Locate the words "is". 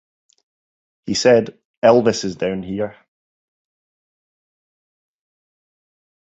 2.25-2.35